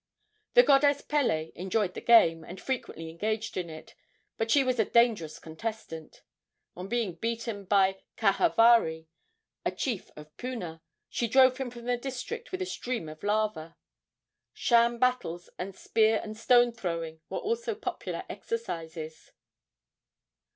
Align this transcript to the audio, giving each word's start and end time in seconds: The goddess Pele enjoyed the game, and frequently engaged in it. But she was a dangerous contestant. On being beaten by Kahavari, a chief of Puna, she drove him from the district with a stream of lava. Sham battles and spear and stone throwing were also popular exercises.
The 0.55 0.63
goddess 0.63 1.01
Pele 1.01 1.51
enjoyed 1.53 1.93
the 1.93 2.01
game, 2.01 2.43
and 2.43 2.59
frequently 2.59 3.07
engaged 3.07 3.55
in 3.55 3.69
it. 3.69 3.93
But 4.35 4.49
she 4.49 4.63
was 4.63 4.79
a 4.79 4.83
dangerous 4.85 5.37
contestant. 5.37 6.23
On 6.75 6.87
being 6.87 7.13
beaten 7.13 7.65
by 7.65 8.01
Kahavari, 8.17 9.05
a 9.63 9.69
chief 9.71 10.09
of 10.15 10.35
Puna, 10.37 10.81
she 11.07 11.27
drove 11.27 11.59
him 11.59 11.69
from 11.69 11.85
the 11.85 11.97
district 11.97 12.51
with 12.51 12.63
a 12.63 12.65
stream 12.65 13.07
of 13.09 13.21
lava. 13.21 13.77
Sham 14.53 14.97
battles 14.97 15.51
and 15.59 15.75
spear 15.75 16.19
and 16.23 16.35
stone 16.35 16.71
throwing 16.71 17.21
were 17.29 17.37
also 17.37 17.75
popular 17.75 18.23
exercises. 18.27 19.31